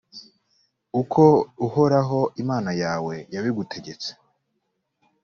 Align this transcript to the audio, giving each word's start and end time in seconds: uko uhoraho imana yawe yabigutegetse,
uko 1.01 1.23
uhoraho 1.67 2.19
imana 2.41 2.71
yawe 2.83 3.15
yabigutegetse, 3.33 4.09